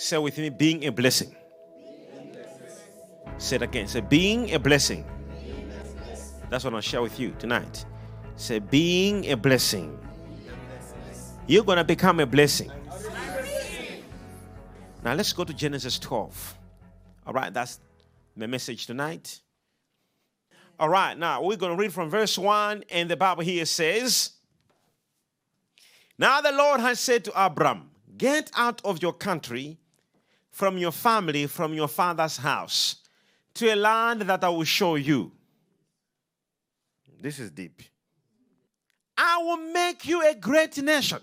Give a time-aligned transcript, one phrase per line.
[0.00, 1.36] Say with me, being a blessing.
[3.36, 3.86] Say it again.
[3.86, 5.04] Say, being a blessing.
[6.48, 7.84] That's what I'll share with you tonight.
[8.34, 9.98] Say, being a blessing.
[11.46, 12.72] You're going to become a blessing.
[15.04, 16.58] Now let's go to Genesis 12.
[17.26, 17.78] All right, that's
[18.34, 19.42] my message tonight.
[20.78, 24.30] All right, now we're going to read from verse 1, and the Bible here says,
[26.16, 29.79] Now the Lord has said to Abram, Get out of your country,
[30.50, 32.96] from your family, from your father's house,
[33.54, 35.32] to a land that I will show you.
[37.20, 37.82] This is deep.
[39.16, 41.20] I will make you a great nation.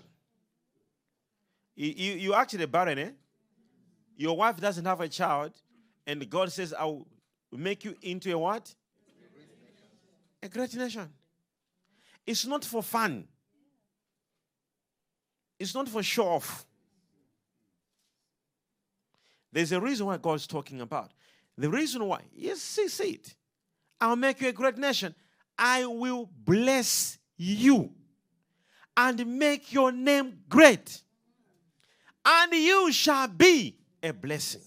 [1.74, 3.10] You, you, you actually barren, eh?
[4.16, 5.52] Your wife doesn't have a child,
[6.06, 7.06] and God says, I will
[7.52, 8.74] make you into a what?
[10.42, 11.08] A great nation.
[12.26, 13.26] It's not for fun.
[15.58, 16.64] It's not for show off.
[19.52, 21.12] There's a reason why God's talking about.
[21.56, 23.34] The reason why, yes, see, see it.
[24.00, 25.14] I'll make you a great nation.
[25.58, 27.90] I will bless you
[28.96, 31.02] and make your name great.
[32.24, 34.62] And you shall be a blessing.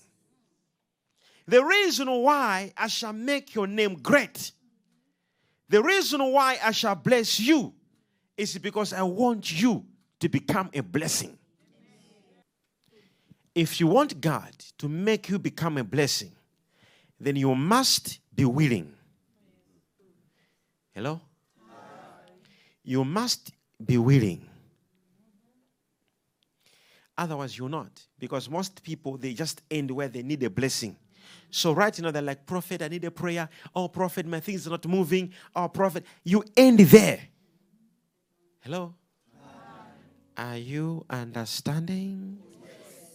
[1.47, 4.51] The reason why I shall make your name great,
[5.69, 7.73] the reason why I shall bless you,
[8.37, 9.85] is because I want you
[10.19, 11.37] to become a blessing.
[13.53, 16.31] If you want God to make you become a blessing,
[17.19, 18.93] then you must be willing.
[20.93, 21.21] Hello?
[22.83, 23.51] You must
[23.83, 24.47] be willing.
[27.17, 27.91] Otherwise, you're not.
[28.17, 30.95] Because most people, they just end where they need a blessing.
[31.49, 33.47] So, right now, they're like, Prophet, I need a prayer.
[33.75, 35.31] Oh, Prophet, my things are not moving.
[35.55, 37.19] Oh, Prophet, you end there.
[38.61, 38.95] Hello?
[40.37, 42.39] Are you understanding?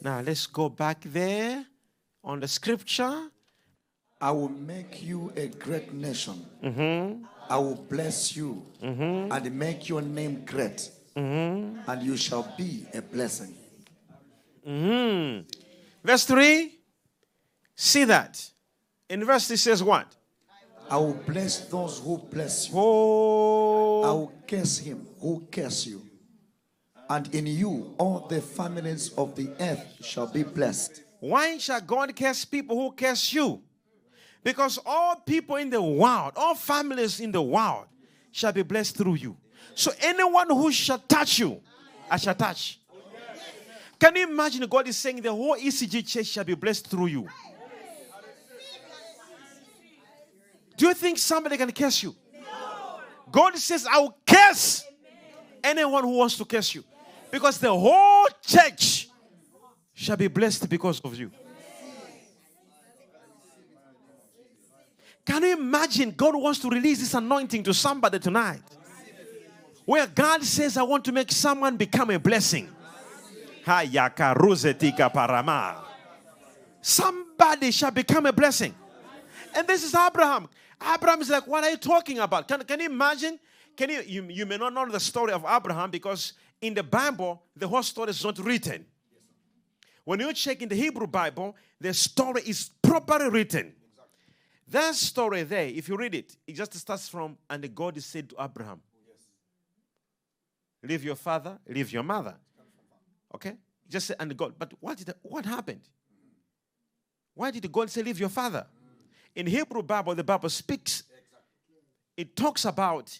[0.07, 1.67] Now, let's go back there
[2.23, 3.29] on the scripture.
[4.21, 6.47] I will make you a great nation.
[6.63, 7.25] Mm-hmm.
[7.51, 9.33] I will bless you mm-hmm.
[9.33, 10.91] and make your name great.
[11.17, 11.91] Mm-hmm.
[11.91, 13.53] And you shall be a blessing.
[16.05, 16.79] Verse 3.
[17.75, 18.49] See that.
[19.11, 20.07] In verse 3 says what?
[20.89, 22.75] I will bless those who bless you.
[22.79, 24.03] Oh.
[24.05, 26.06] I Oh, will curse him who curse you.
[27.09, 31.03] And in you all the families of the earth shall be blessed.
[31.21, 33.63] why shall God curse people who curse you?
[34.43, 37.87] Because all people in the world, all families in the world
[38.31, 39.37] shall be blessed through you.
[39.75, 41.61] So anyone who shall touch you,
[42.11, 42.81] I shall touch.
[43.99, 47.29] Can you imagine God is saying the whole ECG church shall be blessed through you?
[50.77, 52.15] Do you think somebody can curse you?
[53.31, 54.85] God says, I will curse
[55.65, 56.85] anyone who wants to curse you.
[57.31, 59.09] Because the whole church
[59.95, 61.31] shall be blessed because of you.
[65.25, 68.63] Can you imagine God wants to release this anointing to somebody tonight?
[69.85, 72.69] Where God says, I want to make someone become a blessing.
[76.81, 78.75] Somebody shall become a blessing.
[79.55, 80.49] And this is Abraham.
[80.81, 82.47] Abraham is like, what are you talking about?
[82.47, 83.41] Can, can you imagine?
[83.77, 87.43] Can you, you, you may not know the story of Abraham because in the Bible,
[87.55, 88.85] the whole story is not written.
[90.05, 93.75] When you check in the Hebrew Bible, the story is properly written.
[94.69, 98.37] That story there, if you read it, it just starts from, and God said to
[98.41, 98.81] Abraham,
[100.83, 102.37] Leave your father, leave your mother.
[103.35, 103.55] Okay?
[103.89, 104.55] Just say, and God.
[104.59, 105.83] But what did what happened?
[107.35, 108.67] Why did God say, Leave your father?
[109.35, 111.03] In Hebrew Bible, the Bible speaks,
[112.17, 113.19] it talks about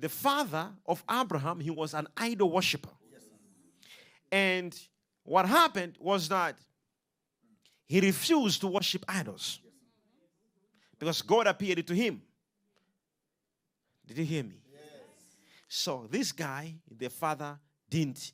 [0.00, 2.90] the father of Abraham, he was an idol worshiper.
[4.32, 4.78] And
[5.24, 6.56] what happened was that
[7.86, 9.60] he refused to worship idols
[10.98, 12.22] because God appeared to him.
[14.06, 14.60] Did you hear me?
[15.68, 17.58] So this guy, the father,
[17.88, 18.32] didn't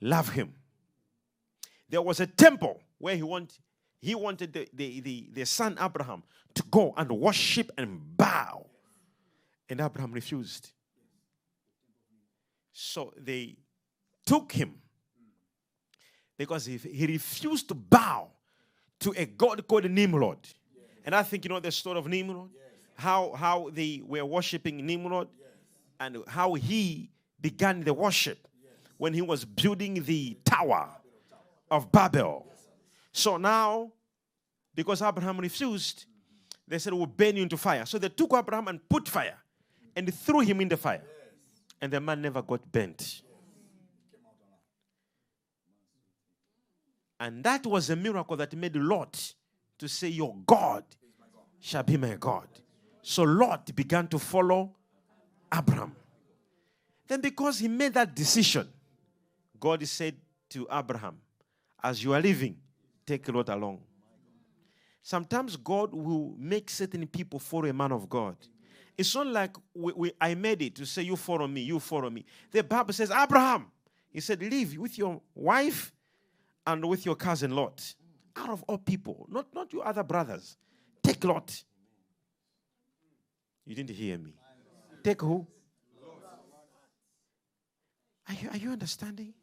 [0.00, 0.54] love him.
[1.88, 3.52] There was a temple where he wanted
[4.00, 6.22] he wanted the, the, the, the son Abraham
[6.54, 8.66] to go and worship and bow.
[9.68, 10.70] And Abraham refused.
[12.78, 13.56] So they
[14.26, 14.74] took him
[16.36, 18.28] because he, he refused to bow
[19.00, 20.46] to a god called Nimrod.
[21.02, 22.50] And I think you know the story of Nimrod,
[22.94, 25.28] how how they were worshiping Nimrod,
[25.98, 28.46] and how he began the worship
[28.98, 30.90] when he was building the tower
[31.70, 32.46] of Babel.
[33.10, 33.90] So now,
[34.74, 36.04] because Abraham refused,
[36.68, 37.86] they said, We'll burn you into fire.
[37.86, 39.38] So they took Abraham and put fire
[39.96, 41.02] and threw him in the fire.
[41.80, 43.22] And the man never got burnt.
[47.18, 49.34] And that was a miracle that made Lot
[49.78, 50.84] to say, Your God
[51.60, 52.48] shall be my God.
[53.02, 54.74] So Lot began to follow
[55.52, 55.94] Abraham.
[57.06, 58.68] Then, because he made that decision,
[59.58, 60.16] God said
[60.50, 61.18] to Abraham,
[61.82, 62.56] As you are leaving,
[63.06, 63.80] take Lot along.
[65.02, 68.36] Sometimes God will make certain people follow a man of God.
[68.98, 72.08] It's not like we, we, I made it to say, You follow me, you follow
[72.08, 72.24] me.
[72.50, 73.66] The Bible says, Abraham,
[74.10, 75.92] he said, Leave with your wife
[76.66, 77.94] and with your cousin Lot.
[78.36, 80.56] Out of all people, not, not your other brothers.
[81.02, 81.62] Take Lot.
[83.64, 84.34] You didn't hear me.
[85.02, 85.46] Take who?
[88.28, 89.34] Are you, are you understanding?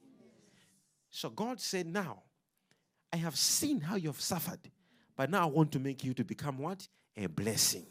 [1.10, 2.24] So God said, Now,
[3.12, 4.60] I have seen how you have suffered,
[5.16, 6.88] but now I want to make you to become what?
[7.16, 7.86] A blessing.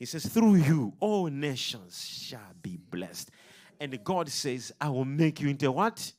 [0.00, 3.30] He says, Through you, all nations shall be blessed.
[3.78, 6.12] And God says, I will make you into what?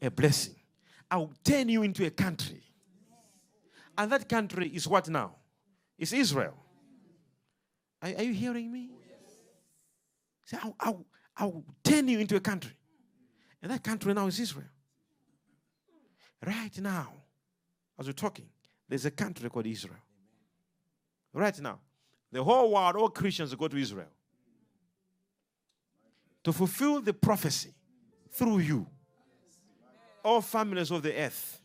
[0.00, 0.54] A blessing.
[1.10, 2.62] I will turn you into a country.
[3.98, 5.34] And that country is what now?
[5.98, 6.54] It's Israel.
[8.00, 8.90] Are, are you hearing me?
[10.44, 11.06] Say, I'll, I'll,
[11.36, 12.76] I'll turn you into a country.
[13.62, 14.68] And that country now is Israel.
[16.46, 17.12] Right now,
[17.98, 18.46] as we're talking,
[18.88, 19.98] there's a country called Israel.
[21.34, 21.80] Right now,
[22.32, 24.06] the whole world, all Christians go to Israel
[26.42, 27.74] to fulfill the prophecy
[28.30, 28.86] through you.
[30.24, 31.60] All families of the earth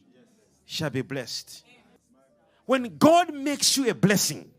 [0.66, 1.64] shall be blessed.
[2.66, 4.50] When God makes you a blessing,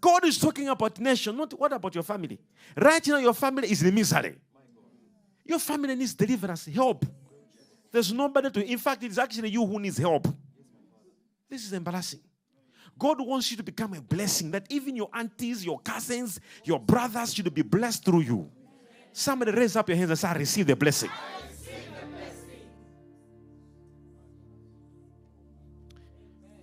[0.00, 2.38] God is talking about nation, not what about your family.
[2.76, 4.34] Right now, your family is in misery.
[5.44, 7.04] Your family needs deliverance, help.
[7.92, 10.26] There's nobody to, in fact, it's actually you who needs help.
[11.48, 12.20] This is embarrassing.
[12.98, 17.34] God wants you to become a blessing that even your aunties, your cousins, your brothers
[17.34, 18.50] should be blessed through you.
[19.12, 21.10] Somebody raise up your hands and say, I receive the blessing.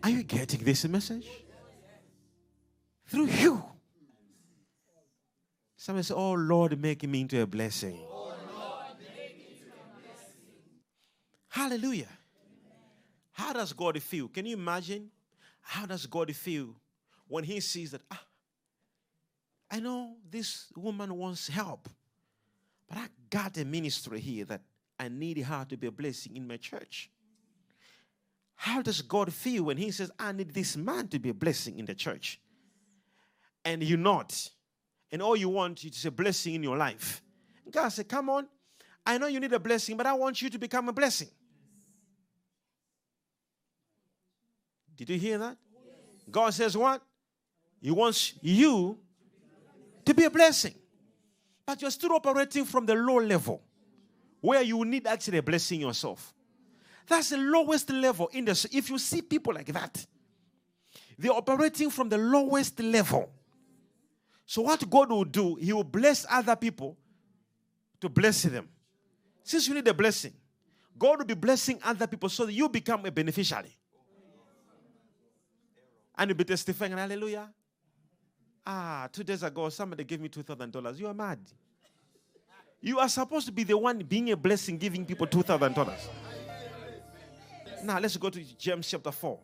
[0.02, 1.28] Are you getting this message?
[3.06, 3.64] Through you.
[5.76, 8.00] Somebody say, Oh Lord, make me into a blessing.
[11.50, 12.08] Hallelujah.
[13.32, 14.28] How does God feel?
[14.28, 15.10] Can you imagine?
[15.70, 16.74] How does God feel
[17.28, 18.24] when He sees that, ah,
[19.70, 21.88] I know this woman wants help,
[22.88, 24.62] but I got a ministry here that
[25.00, 27.12] I need her to be a blessing in my church.
[28.56, 31.78] How does God feel when He says, I need this man to be a blessing
[31.78, 32.42] in the church?
[33.64, 34.50] And you're not.
[35.12, 37.22] And all you want is a blessing in your life.
[37.70, 38.48] God said, Come on.
[39.06, 41.30] I know you need a blessing, but I want you to become a blessing.
[45.00, 45.56] Did you hear that?
[46.30, 47.02] God says what?
[47.82, 49.00] He wants you
[50.04, 50.76] to be a blessing.
[51.66, 53.62] But you're still operating from the low level
[54.42, 56.34] where you need actually a blessing yourself.
[57.08, 60.06] That's the lowest level in the if you see people like that,
[61.18, 63.30] they're operating from the lowest level.
[64.46, 66.98] So what God will do, He will bless other people
[68.02, 68.68] to bless them.
[69.44, 70.34] Since you need a blessing,
[70.98, 73.78] God will be blessing other people so that you become a beneficiary.
[76.20, 77.50] And you'll be testifying, hallelujah.
[78.68, 81.00] Ah, two days ago, somebody gave me $2,000.
[81.00, 81.40] You are mad.
[82.82, 86.10] You are supposed to be the one being a blessing, giving people $2,000.
[87.86, 89.40] Now, let's go to James chapter 4.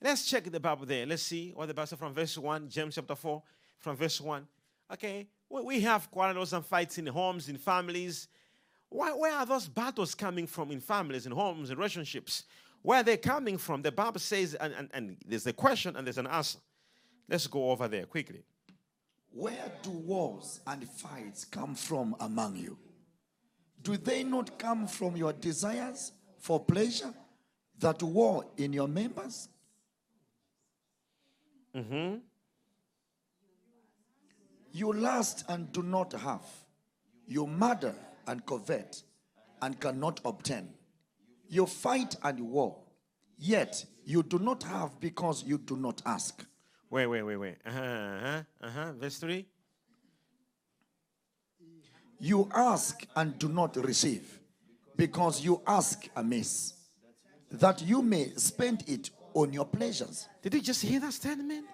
[0.00, 1.06] Let's check the Bible there.
[1.06, 3.40] Let's see what the Bible says from verse 1, James chapter 4,
[3.78, 4.44] from verse 1.
[4.92, 8.26] Okay, we have quarrels and fights in homes, in families.
[8.88, 12.44] Why, where are those battles coming from in families, in homes, in relationships?
[12.82, 13.82] Where are they coming from?
[13.82, 16.58] The Bible says, and, and, and there's a question and there's an answer.
[17.28, 18.42] Let's go over there quickly.
[19.30, 22.76] Where do wars and fights come from among you?
[23.82, 27.14] Do they not come from your desires for pleasure
[27.78, 29.48] that war in your members?
[31.74, 32.16] Mm-hmm.
[34.72, 36.44] You lust and do not have.
[37.26, 37.94] You murder
[38.26, 39.02] and covet
[39.60, 40.68] and cannot obtain.
[41.52, 42.78] You fight and you war,
[43.36, 46.42] yet you do not have because you do not ask.
[46.88, 47.56] Wait, wait, wait, wait.
[47.66, 48.92] Uh-huh, uh-huh, uh-huh.
[48.98, 49.44] Verse 3.
[52.20, 54.40] You ask and do not receive
[54.96, 56.72] because you ask amiss,
[57.50, 60.28] that you may spend it on your pleasures.
[60.40, 61.66] Did you just hear that statement?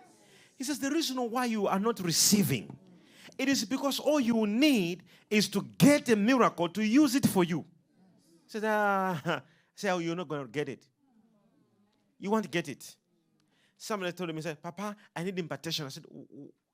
[0.56, 2.76] He says the reason why you are not receiving
[3.38, 7.44] it is because all you need is to get a miracle to use it for
[7.44, 7.64] you.
[8.44, 9.42] He said, ah,
[9.78, 10.84] say, oh, you're not going to get it.
[12.18, 12.96] You want to get it.
[13.76, 15.86] Somebody told me, said, Papa, I need impartation.
[15.86, 16.04] I said,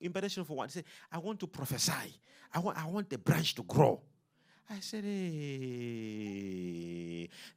[0.00, 0.70] impartation for what?
[0.70, 2.18] He said, I want to prophesy.
[2.52, 4.00] I want, I want the branch to grow.
[4.70, 5.28] I said, Hey,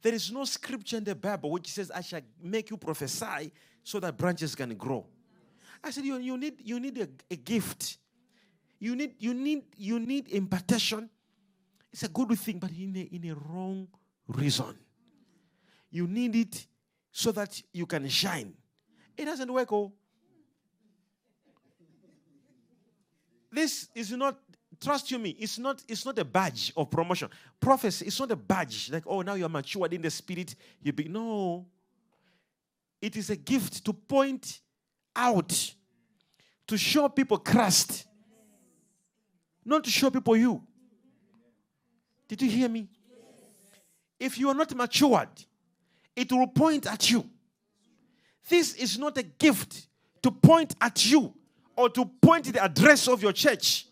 [0.02, 3.50] there is no scripture in the Bible which says, I shall make you prophesy
[3.82, 5.06] so that branches can grow.
[5.82, 7.96] I said, You, you need, you need a, a gift.
[8.78, 11.08] You need, you need, you need impartation.
[11.90, 13.88] It's a good thing, but in a, in a wrong
[14.26, 14.76] reason.
[15.90, 16.66] You need it
[17.10, 18.54] so that you can shine.
[19.16, 19.92] It doesn't work, oh.
[23.50, 24.38] This is not
[24.80, 27.28] trust you me, it's not it's not a badge of promotion.
[27.58, 30.54] Prophecy, it's not a badge like, oh, now you're matured in the spirit.
[30.82, 31.66] You be no.
[33.00, 34.60] It is a gift to point
[35.14, 35.74] out,
[36.66, 38.06] to show people Christ,
[39.64, 40.62] not to show people you.
[42.26, 42.88] Did you hear me?
[44.18, 45.28] If you are not matured,
[46.18, 47.24] it will point at you.
[48.48, 49.86] This is not a gift
[50.20, 51.32] to point at you
[51.76, 53.86] or to point the address of your church.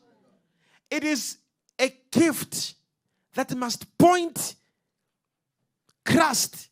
[0.90, 1.38] It is
[1.80, 2.74] a gift
[3.34, 4.56] that must point
[6.04, 6.68] Christ,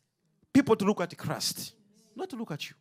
[0.52, 1.74] people to look at Christ,
[2.16, 2.74] not to look at you.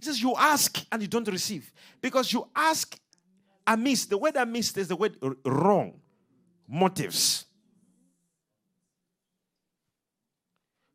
[0.00, 2.98] It says you ask and you don't receive because you ask
[3.64, 4.06] amiss.
[4.06, 6.00] The word amiss is the word wrong,
[6.68, 7.44] motives.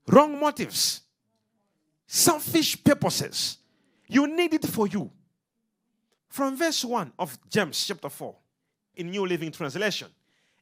[0.08, 1.02] Wrong motives,
[2.06, 3.58] selfish purposes.
[4.08, 5.10] You need it for you.
[6.28, 8.36] From verse 1 of James chapter 4
[8.96, 10.08] in New Living Translation,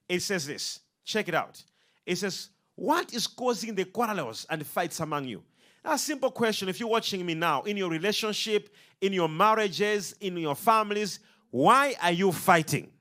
[0.08, 0.80] it says this.
[1.04, 1.64] Check it out.
[2.06, 5.44] It says, What is causing the quarrels and fights among you?
[5.84, 6.70] A simple question.
[6.70, 8.70] If you're watching me now, in your relationship,
[9.00, 11.20] in your marriages, in your families,
[11.50, 12.92] why are you fighting?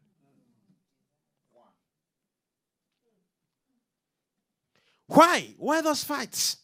[5.11, 5.55] Why?
[5.59, 6.59] Why those fights?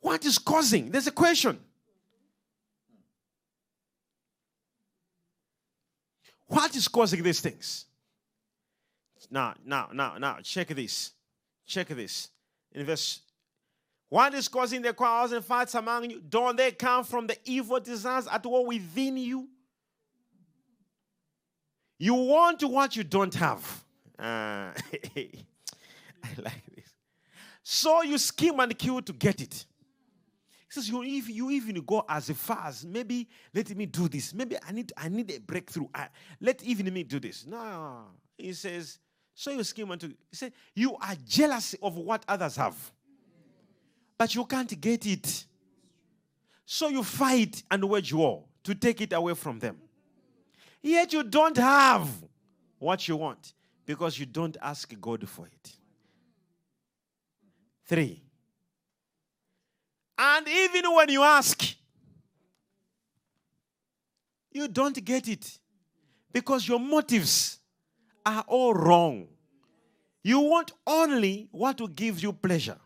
[0.00, 0.90] What is causing?
[0.90, 1.60] There's a question.
[6.48, 7.86] What is causing these things?
[9.30, 11.12] Now, now, now, now, check this.
[11.64, 12.30] Check this.
[12.72, 13.20] In verse,
[14.08, 16.20] what is causing the quarrels and fights among you?
[16.28, 19.48] Don't they come from the evil desires at war within you?
[21.96, 23.84] You want what you don't have.
[24.18, 24.22] Uh,
[25.16, 25.30] I
[26.42, 26.73] like.
[27.66, 29.64] So you scheme and kill to get it
[30.68, 34.34] He says you, if you even go as far as maybe let me do this.
[34.34, 35.86] Maybe I need I need a breakthrough.
[35.94, 36.08] I,
[36.40, 37.46] let even me do this.
[37.46, 38.04] No,
[38.36, 38.98] he says.
[39.34, 40.14] So you scheme and to.
[40.30, 42.76] He you are jealous of what others have,
[44.18, 45.46] but you can't get it.
[46.66, 49.78] So you fight and wage war to take it away from them.
[50.82, 52.08] Yet you don't have
[52.78, 53.54] what you want
[53.86, 55.72] because you don't ask God for it.
[57.86, 58.22] Three,
[60.16, 61.76] and even when you ask,
[64.50, 65.58] you don't get it
[66.32, 67.58] because your motives
[68.24, 69.28] are all wrong.
[70.22, 72.78] You want only what will give you pleasure.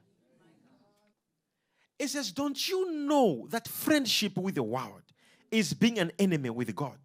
[1.98, 5.02] It says, Don't you know that friendship with the world
[5.50, 6.98] is being an enemy with God?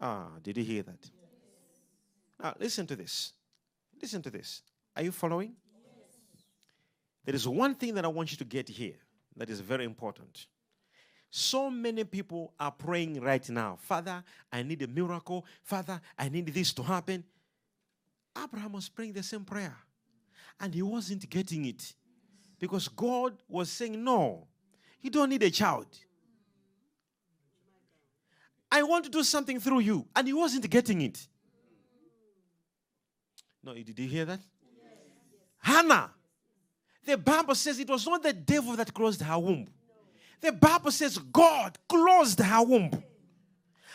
[0.00, 1.10] Ah, did you hear that?
[2.42, 3.32] Now, listen to this.
[4.00, 4.62] Listen to this.
[4.94, 5.54] Are you following?
[7.26, 8.94] There is one thing that I want you to get here.
[9.36, 10.46] That is very important.
[11.28, 15.44] So many people are praying right now Father, I need a miracle.
[15.62, 17.24] Father, I need this to happen.
[18.42, 19.76] Abraham was praying the same prayer
[20.60, 21.94] and he wasn't getting it
[22.58, 24.46] because God was saying, No,
[25.02, 25.86] you don't need a child.
[28.70, 30.06] I want to do something through you.
[30.14, 31.26] And he wasn't getting it.
[33.62, 34.40] No, did you hear that?
[34.80, 34.92] Yes.
[35.58, 36.10] Hannah
[37.06, 39.68] the Bible says it was not the devil that closed her womb.
[40.40, 42.90] The Bible says God closed her womb.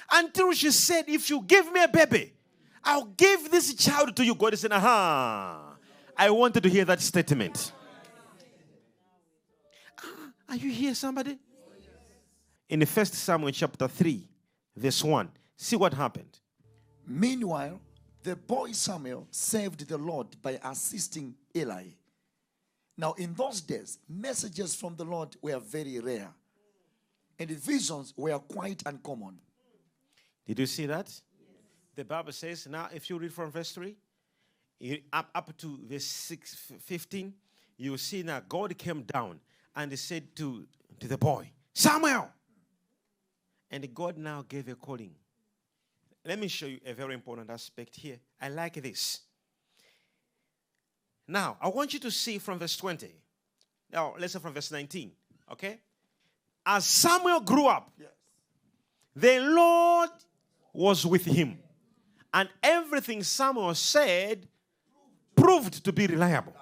[0.09, 2.33] Until she said, If you give me a baby,
[2.83, 4.33] I'll give this child to you.
[4.33, 5.75] God said, Aha.
[6.17, 7.71] I wanted to hear that statement.
[9.99, 11.37] Ah, are you here, somebody?
[12.69, 14.27] In first Samuel chapter 3,
[14.75, 16.39] verse 1, see what happened.
[17.05, 17.79] Meanwhile,
[18.23, 21.83] the boy Samuel served the Lord by assisting Eli.
[23.01, 26.31] Now, in those days, messages from the Lord were very rare,
[27.39, 29.39] and the visions were quite uncommon.
[30.45, 31.11] Did you see that?
[31.95, 33.95] The Bible says, now, if you read from verse 3,
[35.11, 37.33] up, up to verse 6, 15,
[37.77, 39.39] you see now God came down
[39.75, 40.67] and he said to,
[40.99, 42.29] to the boy, Samuel.
[43.71, 45.15] And God now gave a calling.
[46.23, 48.19] Let me show you a very important aspect here.
[48.39, 49.21] I like this.
[51.31, 53.07] Now, I want you to see from verse 20.
[53.91, 55.11] Now, let's say from verse 19.
[55.53, 55.79] Okay?
[56.65, 58.09] As Samuel grew up, yes.
[59.15, 60.09] the Lord
[60.73, 61.57] was with him
[62.33, 64.47] And everything Samuel said
[65.35, 66.53] proved to be reliable.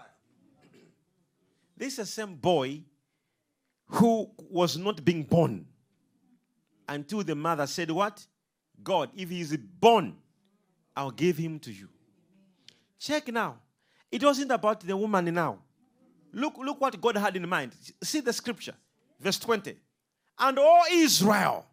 [1.78, 2.82] This is the same boy
[3.86, 5.66] who was not being born
[6.88, 8.26] until the mother said, What?
[8.84, 10.16] God, if he is born,
[10.96, 11.88] I'll give him to you.
[13.00, 13.58] Check now.
[14.12, 15.60] It wasn't about the woman now.
[16.34, 17.74] Look, look what God had in mind.
[18.04, 18.76] See the scripture,
[19.20, 19.76] verse 20.
[20.40, 21.66] And all Israel,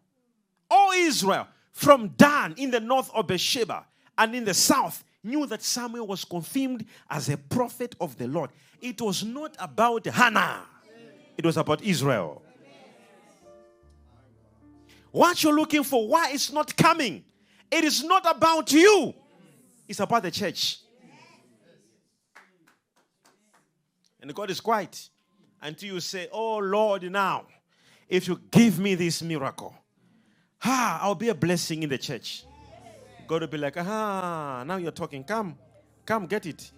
[0.69, 3.85] all Israel, from Dan in the north of Beersheba
[4.17, 8.49] and in the south, knew that Samuel was confirmed as a prophet of the Lord.
[8.81, 10.61] It was not about Hannah,
[11.37, 12.41] it was about Israel.
[15.11, 17.23] What you're looking for, why it's not coming?
[17.71, 19.13] It is not about you,
[19.87, 20.79] it's about the church.
[24.27, 25.09] And God is quiet
[25.61, 27.45] until you say, Oh Lord, now,
[28.09, 29.73] if you give me this miracle,
[30.65, 32.43] ah, I'll be a blessing in the church.
[33.25, 35.23] God will be like, ah, now you're talking.
[35.23, 35.57] Come,
[36.05, 36.69] come, get it.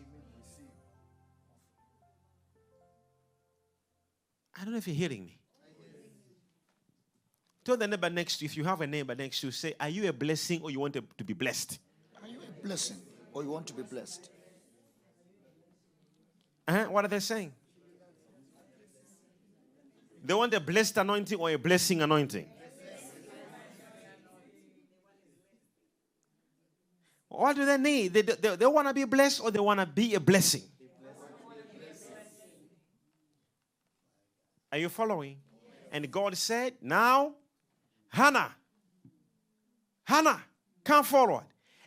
[4.55, 5.39] I don't know if you're hearing me.
[7.65, 9.73] Tell the neighbor next to you, if you have a neighbor next to you, say,
[9.79, 11.79] Are you a blessing or you want to be blessed?
[12.21, 12.97] Are you a blessing
[13.33, 14.29] or you want to be blessed?
[16.69, 16.85] Uh-huh.
[16.91, 17.51] What are they saying?
[20.23, 22.45] They want a blessed anointing or a blessing anointing?
[27.27, 28.13] What do they need?
[28.13, 30.61] They, they, they want to be blessed or they want to be a blessing?
[34.71, 35.37] Are you following?
[35.91, 37.33] And God said, Now,
[38.09, 38.51] Hannah,
[40.03, 40.43] Hannah,
[40.83, 41.45] come forward.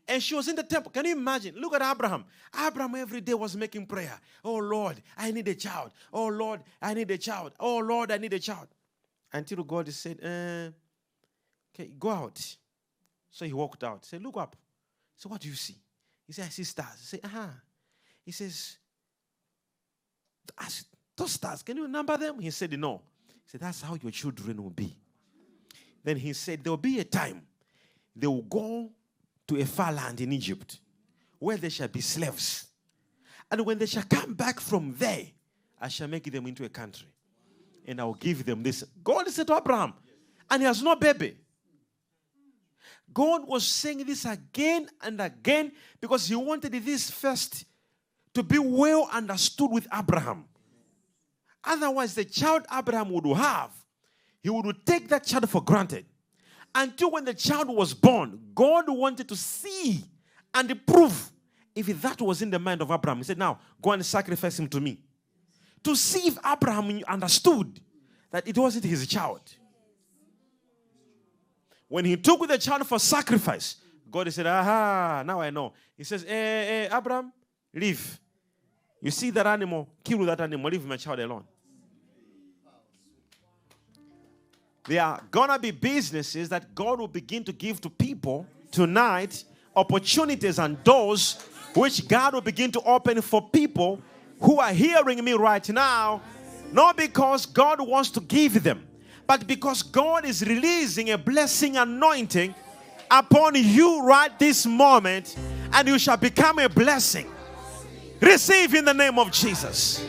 [0.09, 0.90] And she was in the temple.
[0.90, 1.54] Can you imagine?
[1.56, 2.25] Look at Abraham.
[2.59, 4.18] Abraham every day was making prayer.
[4.44, 5.92] Oh Lord, I need a child.
[6.12, 7.52] Oh Lord, I need a child.
[7.61, 8.68] Oh Lord, I need a child.
[9.32, 10.73] Until God said, uh,
[11.75, 12.56] Okay, go out.
[13.30, 14.04] So he walked out.
[14.04, 14.56] Say, Look up.
[15.16, 15.76] So what do you see?
[16.26, 16.99] He said, I see stars.
[17.00, 17.21] He said.
[17.25, 17.47] Uh-huh.
[18.25, 18.78] He says,
[21.16, 22.40] those stars, can you number them?
[22.40, 23.02] He said, no.
[23.29, 24.96] He said, that's how your children will be.
[26.05, 27.42] Then he said, there will be a time
[28.14, 28.90] they will go
[29.48, 30.78] to a far land in Egypt
[31.38, 32.66] where they shall be slaves.
[33.50, 35.26] And when they shall come back from there,
[35.81, 37.09] I shall make them into a country.
[37.85, 38.85] And I will give them this.
[39.02, 39.94] God said to Abraham,
[40.48, 41.37] and he has no baby.
[43.12, 47.64] God was saying this again and again because he wanted this first
[48.35, 50.46] to be well understood with Abraham.
[51.64, 53.70] Otherwise, the child Abraham would have,
[54.42, 56.07] he would take that child for granted.
[56.74, 60.04] Until when the child was born, God wanted to see
[60.54, 61.30] and prove
[61.74, 63.18] if that was in the mind of Abraham.
[63.18, 64.98] He said, Now go and sacrifice him to me.
[65.85, 67.80] To see if Abraham understood
[68.30, 69.40] that it wasn't his child.
[71.88, 73.76] When he took the child for sacrifice,
[74.11, 75.72] God said, Aha, now I know.
[75.96, 77.32] He says, Hey, hey, Abraham,
[77.74, 78.18] leave.
[79.00, 81.44] You see that animal, kill that animal, leave my child alone.
[84.87, 89.45] There are gonna be businesses that God will begin to give to people tonight,
[89.77, 91.38] opportunities and doors
[91.75, 94.01] which God will begin to open for people
[94.40, 96.21] who are hearing me right now,
[96.73, 98.87] not because God wants to give them,
[99.27, 102.55] but because God is releasing a blessing anointing
[103.11, 105.37] upon you right this moment,
[105.73, 107.31] and you shall become a blessing.
[108.21, 110.05] Receive in the name of Jesus.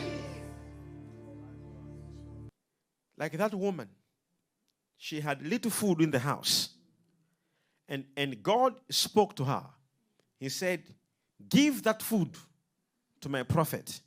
[3.16, 3.88] Like that woman,
[5.04, 6.70] she had little food in the house.
[7.90, 9.62] And, and God spoke to her.
[10.40, 10.82] He said,
[11.46, 12.30] Give that food
[13.20, 14.00] to my prophet.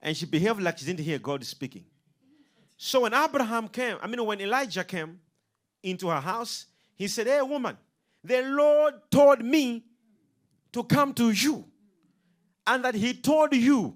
[0.00, 1.84] And she behaved like she didn't hear God speaking.
[2.78, 5.20] So when Abraham came, I mean, when Elijah came
[5.82, 6.64] into her house,
[6.96, 7.76] he said, Hey, woman,
[8.24, 9.84] the Lord told me
[10.72, 11.66] to come to you,
[12.66, 13.94] and that he told you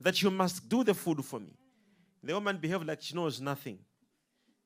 [0.00, 1.52] that you must do the food for me.
[2.24, 3.78] The woman behaved like she knows nothing.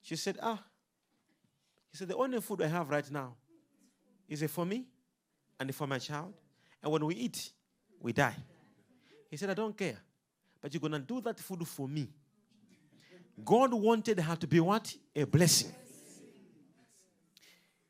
[0.01, 0.63] She said, Ah,
[1.91, 3.35] he said, The only food I have right now
[4.29, 4.87] is it for me
[5.59, 6.35] and for my child.
[6.83, 7.51] And when we eat,
[8.01, 8.37] we die.
[9.31, 9.99] He said, I don't care.
[10.61, 12.09] But you're going to do that food for me
[13.45, 14.95] God wanted her to be what?
[15.15, 15.73] A blessing.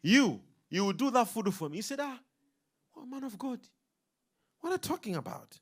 [0.03, 1.79] You, you will do that food for me.
[1.79, 2.19] He said, Ah,
[2.97, 3.59] oh, man of God,
[4.61, 5.59] what are you talking about?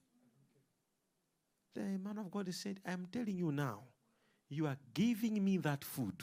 [1.75, 3.81] The man of God said, I'm telling you now,
[4.49, 6.15] you are giving me that food.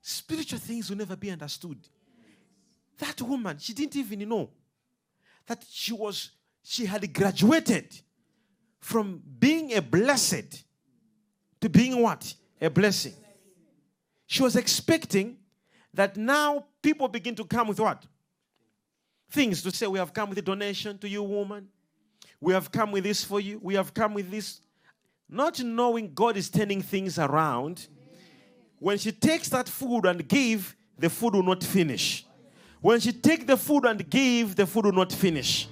[0.00, 1.78] Spiritual things will never be understood.
[2.98, 4.50] That woman, she didn't even know
[5.46, 6.30] that she was,
[6.62, 8.00] she had graduated
[8.80, 10.64] from being a blessed
[11.60, 12.34] to being what?
[12.60, 13.14] A blessing.
[14.26, 15.36] She was expecting
[15.94, 18.04] that now people begin to come with what?
[19.30, 21.68] Things to say, We have come with a donation to you, woman.
[22.40, 23.58] We have come with this for you.
[23.62, 24.60] We have come with this.
[25.28, 27.88] Not knowing God is turning things around.
[28.78, 32.24] When she takes that food and give, the food will not finish.
[32.80, 35.68] When she take the food and give, the food will not finish.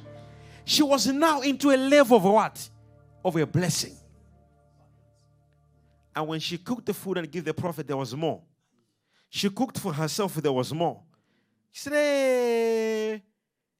[0.65, 2.69] She was now into a level of what?
[3.25, 3.95] Of a blessing.
[6.15, 8.43] And when she cooked the food and gave the prophet, there was more.
[9.29, 11.03] She cooked for herself, there was more.
[11.71, 13.23] She said, Hey,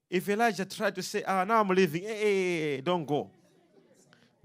[0.09, 3.31] if Elijah tried to say, Ah, now I'm leaving, hey, hey, hey, don't go.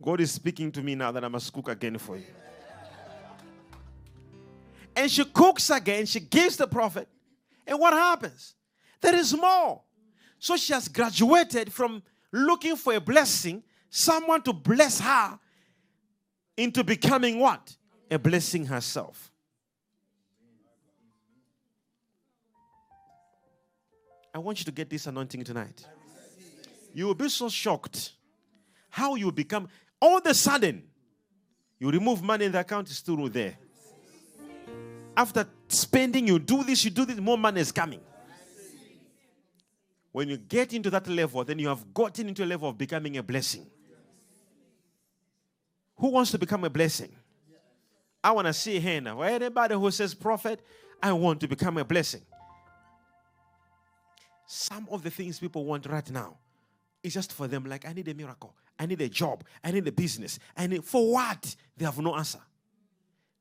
[0.03, 2.25] God is speaking to me now that I must cook again for you.
[4.95, 7.09] And she cooks again, she gives the prophet.
[7.67, 8.55] And what happens?
[9.01, 9.81] There is more.
[10.39, 15.39] So she has graduated from looking for a blessing, someone to bless her,
[16.57, 17.77] into becoming what?
[18.11, 19.31] A blessing herself.
[24.35, 25.87] I want you to get this anointing tonight.
[26.93, 28.13] You will be so shocked
[28.91, 29.69] how you become
[30.03, 30.83] all of a sudden
[31.79, 33.57] you remove money in the account is still there.
[35.17, 38.01] After spending, you do this, you do this, more money is coming.
[40.11, 43.17] When you get into that level, then you have gotten into a level of becoming
[43.17, 43.67] a blessing.
[45.97, 47.15] Who wants to become a blessing?
[48.25, 49.21] I want to see here now.
[49.23, 50.61] Anybody who says, Prophet,
[51.03, 52.23] I want to become a blessing.
[54.47, 56.39] Some of the things people want right now
[57.03, 59.87] is just for them, like, I need a miracle, I need a job, I need
[59.87, 60.41] a business.
[60.57, 61.55] I need for what?
[61.77, 62.41] They have no answer.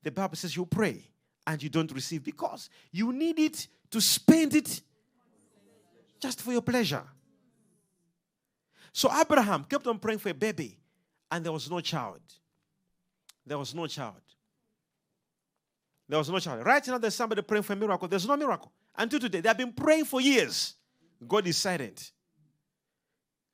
[0.04, 1.04] The Bible says you pray
[1.48, 4.82] and you don't receive because you need it to spend it
[6.22, 7.02] just for your pleasure.
[8.94, 10.78] So Abraham kept on praying for a baby,
[11.32, 12.22] and there was no child.
[13.44, 14.22] There was no child.
[16.08, 16.64] There was no child.
[16.64, 18.08] Right now, there's somebody praying for a miracle.
[18.08, 18.72] There's no miracle.
[18.96, 20.76] Until today, they have been praying for years.
[21.28, 22.12] God is silent.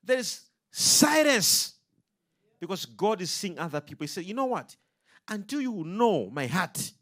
[0.04, 1.76] There is silence
[2.60, 4.04] because God is seeing other people.
[4.04, 4.74] He said, You know what?
[5.28, 6.92] Until you know my heart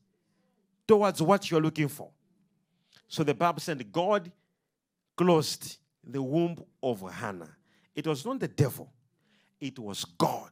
[0.87, 2.11] towards what you're looking for.
[3.09, 4.31] So the Bible said, God
[5.17, 7.57] closed the womb of Hannah.
[7.95, 8.93] It was not the devil,
[9.61, 10.51] it was God.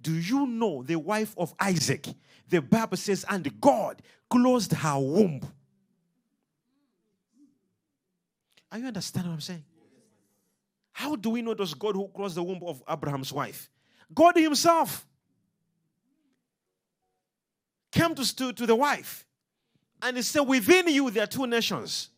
[0.00, 2.06] Do you know the wife of Isaac?
[2.48, 5.40] The Bible says, and God closed her womb.
[8.70, 9.64] Are you understanding what I'm saying?
[10.92, 13.68] How do we know it was God who closed the womb of Abraham's wife?
[14.12, 15.06] God Himself
[17.90, 19.26] came to, to, to the wife
[20.02, 22.10] and He said, Within you there are two nations.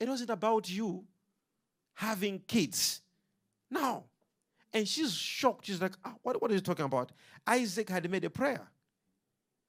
[0.00, 1.04] It wasn't about you
[1.94, 3.00] having kids.
[3.70, 4.04] No.
[4.72, 5.66] And she's shocked.
[5.66, 7.10] She's like, oh, what, what are you talking about?
[7.46, 8.68] Isaac had made a prayer.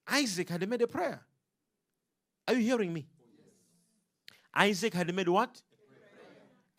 [0.08, 1.22] Isaac had made a prayer.
[2.48, 3.08] Are you hearing me?
[4.54, 5.62] Isaac had made what?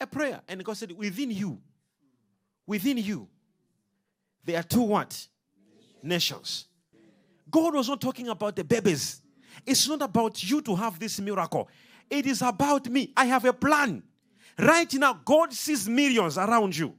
[0.00, 0.40] A prayer.
[0.48, 1.60] And God said, within you,
[2.66, 3.28] within you,
[4.44, 5.26] there are two what?
[6.02, 6.66] Nations.
[7.50, 9.20] God was not talking about the babies.
[9.66, 11.68] It's not about you to have this miracle.
[12.08, 13.12] It is about me.
[13.16, 14.02] I have a plan.
[14.58, 16.94] Right now, God sees millions around you.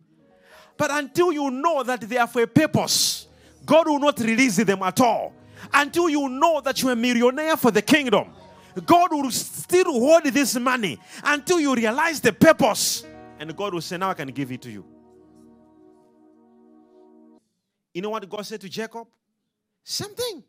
[0.77, 3.27] But until you know that they are for a purpose,
[3.65, 5.33] God will not release them at all.
[5.73, 8.33] Until you know that you're a millionaire for the kingdom,
[8.85, 13.05] God will still hold this money until you realize the purpose.
[13.39, 14.85] And God will say, Now I can give it to you.
[17.93, 19.07] You know what God said to Jacob?
[19.83, 20.43] Same thing.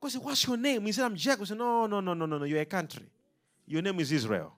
[0.00, 0.84] God said, What's your name?
[0.86, 1.40] He said, I'm Jacob.
[1.40, 2.44] He said, No, no, no, no, no, no.
[2.44, 3.06] You're a country.
[3.66, 4.52] Your name is Israel.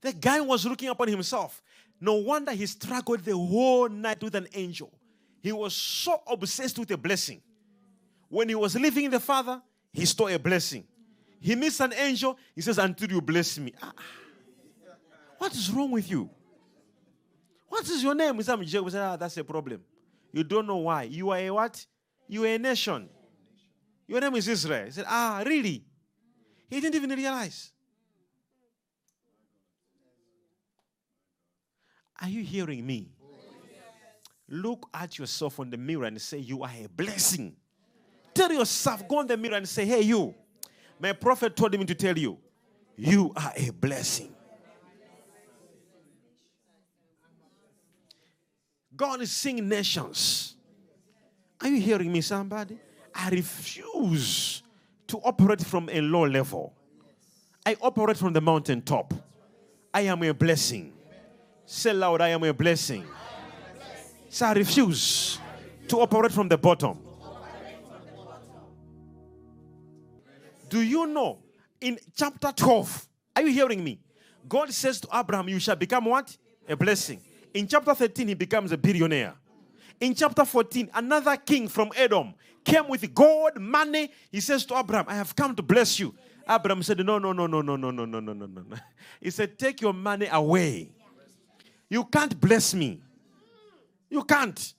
[0.00, 1.62] The guy was looking upon himself.
[2.00, 4.92] No wonder he struggled the whole night with an angel.
[5.40, 7.40] He was so obsessed with a blessing.
[8.28, 10.84] When he was leaving the Father, he stole a blessing.
[11.40, 12.36] He meets an angel.
[12.54, 13.72] He says, Until you bless me.
[13.80, 13.92] Ah,
[15.38, 16.30] what is wrong with you?
[17.72, 18.42] What is your name?
[18.42, 18.90] Said, Jacob.
[18.90, 19.80] Said, ah, That's a problem.
[20.30, 21.04] You don't know why.
[21.04, 21.86] You are a what?
[22.28, 23.08] You are a nation.
[24.06, 24.84] Your name is Israel.
[24.84, 25.82] He said, Ah, really?
[26.68, 27.72] He didn't even realize.
[32.20, 33.08] Are you hearing me?
[34.50, 37.56] Look at yourself on the mirror and say, You are a blessing.
[38.34, 40.34] Tell yourself, go in the mirror and say, Hey, you.
[41.00, 42.36] My prophet told me to tell you,
[42.96, 44.31] You are a blessing.
[49.02, 50.54] God is seeing nations.
[51.60, 52.78] Are you hearing me, somebody?
[53.12, 54.62] I refuse
[55.08, 56.72] to operate from a low level.
[57.66, 59.12] I operate from the mountaintop.
[59.92, 60.92] I am a blessing.
[61.66, 63.04] Say loud, I am a blessing.
[64.30, 65.40] So I refuse
[65.88, 66.96] to operate from the bottom.
[70.68, 71.40] Do you know
[71.80, 73.08] in chapter 12?
[73.34, 73.98] Are you hearing me?
[74.48, 76.36] God says to Abraham, You shall become what?
[76.68, 77.20] A blessing.
[77.54, 79.34] In chapter 13, he becomes a billionaire.
[80.00, 82.34] In chapter 14, another king from Edom
[82.64, 84.10] came with gold, money.
[84.30, 86.14] He says to Abraham, I have come to bless you.
[86.48, 88.76] Abraham said, No, no, no, no, no, no, no, no, no, no, no.
[89.20, 90.90] He said, Take your money away.
[91.88, 93.00] You can't bless me.
[94.08, 94.74] You can't.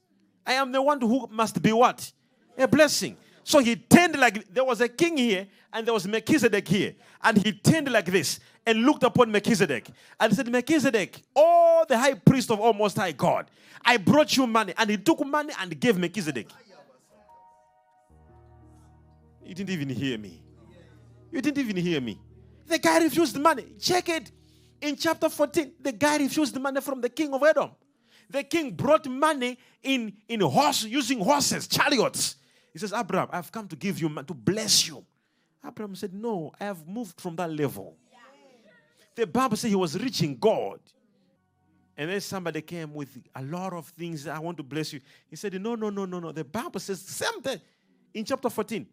[0.45, 2.11] I am the one who must be what?
[2.57, 3.15] A blessing.
[3.43, 6.95] So he turned like there was a king here and there was Melchizedek here.
[7.21, 12.13] And he turned like this and looked upon Melchizedek and said, Melchizedek, oh, the high
[12.13, 13.49] priest of Almost High God,
[13.83, 14.73] I brought you money.
[14.77, 16.47] And he took money and gave Melchizedek.
[19.45, 20.41] You didn't even hear me.
[21.31, 22.19] You didn't even hear me.
[22.67, 23.65] The guy refused money.
[23.79, 24.31] Check it.
[24.79, 27.71] In chapter 14, the guy refused money from the king of Edom.
[28.29, 32.37] The king brought money in, in horse, using horses, chariots.
[32.73, 35.05] He says, Abraham, I've come to give you, to bless you.
[35.65, 37.95] Abraham said, No, I have moved from that level.
[39.15, 40.79] The Bible says he was reaching God.
[41.95, 44.27] And then somebody came with a lot of things.
[44.27, 44.99] I want to bless you.
[45.29, 46.31] He said, No, no, no, no, no.
[46.31, 47.61] The Bible says something
[48.13, 48.87] in chapter 14.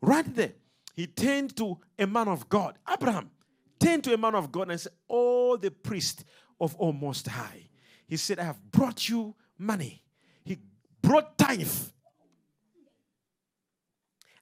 [0.00, 0.52] Right there.
[0.94, 2.78] He turned to a man of God.
[2.90, 3.30] Abraham
[3.78, 6.24] turned to a man of God and said, Oh, the priest
[6.60, 7.68] of Almost High.
[8.06, 10.02] He said, I have brought you money.
[10.44, 10.58] He
[11.02, 11.68] brought tithe.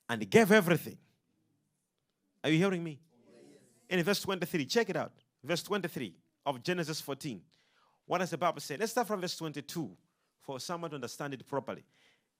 [0.09, 0.99] And he gave everything.
[2.43, 3.01] Are you hearing me?
[3.88, 5.12] In verse 23, check it out.
[5.43, 6.14] Verse 23
[6.47, 7.40] of Genesis 14.
[8.07, 8.77] What does the Bible say?
[8.77, 9.90] Let's start from verse 22
[10.43, 11.85] for someone to understand it properly.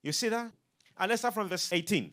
[0.03, 0.51] You see that?
[0.99, 2.11] And let's start from verse 18.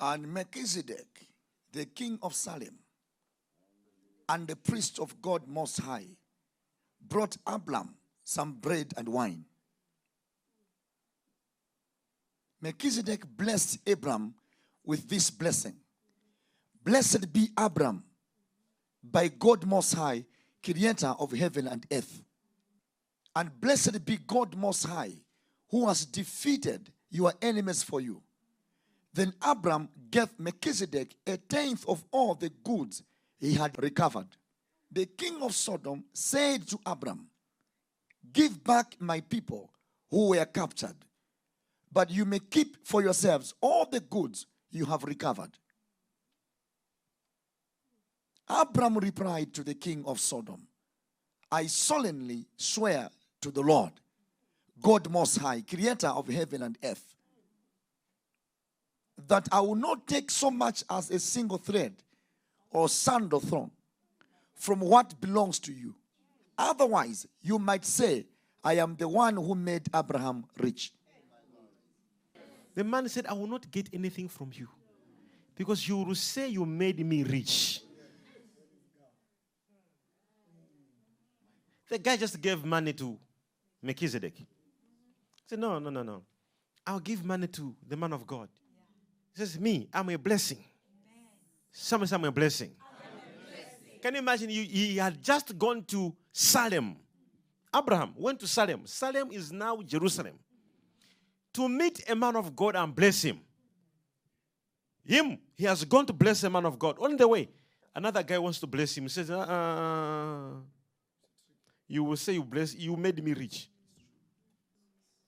[0.00, 1.26] And Melchizedek,
[1.72, 2.78] the king of Salem,
[4.28, 6.06] and the priest of God Most High,
[7.00, 9.44] brought Abram some bread and wine.
[12.60, 14.34] Melchizedek blessed Abram
[14.84, 15.76] with this blessing
[16.86, 18.04] Blessed be Abram
[19.02, 20.24] by God Most High,
[20.62, 22.22] creator of heaven and earth.
[23.34, 25.14] And blessed be God Most High,
[25.68, 28.22] who has defeated your enemies for you.
[29.12, 33.02] Then Abram gave Melchizedek a tenth of all the goods
[33.40, 34.28] he had recovered.
[34.92, 37.26] The king of Sodom said to Abram,
[38.32, 39.72] Give back my people
[40.10, 40.96] who were captured,
[41.92, 45.50] but you may keep for yourselves all the goods you have recovered.
[48.48, 50.66] Abram replied to the king of Sodom,
[51.50, 53.08] I solemnly swear
[53.40, 53.92] to the Lord,
[54.80, 57.14] God Most High, creator of heaven and earth,
[59.28, 61.94] that I will not take so much as a single thread
[62.70, 63.70] or sandal thorn
[64.54, 65.94] from what belongs to you.
[66.58, 68.26] Otherwise, you might say,
[68.62, 70.92] I am the one who made Abraham rich.
[72.76, 74.68] The man said, I will not get anything from you
[75.56, 77.80] because you will say you made me rich.
[81.88, 83.16] The guy just gave money to
[83.82, 84.36] Melchizedek.
[84.36, 84.44] He
[85.46, 86.22] said, No, no, no, no.
[86.86, 88.48] I'll give money to the man of God.
[89.34, 90.62] He says, Me, I'm a blessing.
[91.72, 92.72] Someone I'm a blessing.
[94.02, 94.50] Can you imagine?
[94.50, 96.96] You, he had just gone to Salem.
[97.74, 98.82] Abraham went to Salem.
[98.84, 100.38] Salem is now Jerusalem.
[101.56, 103.40] To meet a man of God and bless him.
[105.04, 106.98] Him, he has gone to bless a man of God.
[106.98, 107.48] On the way,
[107.94, 109.04] another guy wants to bless him.
[109.04, 110.50] He says, uh,
[111.88, 113.70] you will say you bless you made me rich.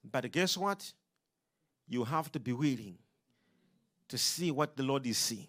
[0.03, 0.91] But guess what?
[1.87, 2.97] You have to be willing
[4.07, 5.47] to see what the Lord is seeing.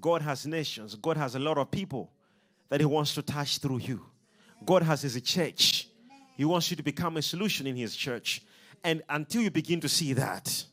[0.00, 2.10] God has nations, God has a lot of people
[2.68, 4.04] that He wants to touch through you.
[4.64, 5.88] God has His church.
[6.36, 8.42] He wants you to become a solution in His church.
[8.82, 10.64] And until you begin to see that,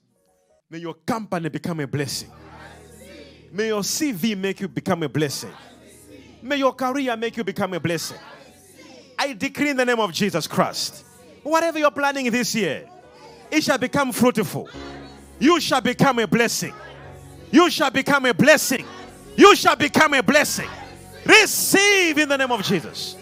[0.69, 2.31] may your company become a blessing.
[3.51, 5.51] May your CV make you become a blessing.
[6.41, 8.17] May your career make you become a blessing.
[9.17, 11.03] I decree in the name of Jesus Christ,
[11.43, 12.87] whatever you're planning this year,
[13.49, 14.69] it shall become fruitful.
[15.39, 16.73] You shall become a blessing.
[17.51, 18.85] You shall become a blessing.
[19.35, 20.69] You shall become a blessing.
[21.25, 23.15] Receive in the name of Jesus.